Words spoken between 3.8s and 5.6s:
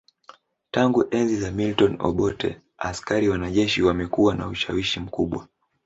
wamekuwa na ushawishi mkubwa